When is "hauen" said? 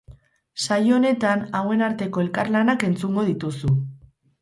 1.61-1.85